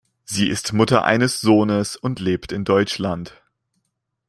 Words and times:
Sie 0.25 0.49
ist 0.49 0.73
Mutter 0.73 1.03
eines 1.03 1.41
Sohnes 1.41 1.95
und 1.95 2.19
lebt 2.19 2.51
in 2.51 2.63
Deutschland. 2.65 3.39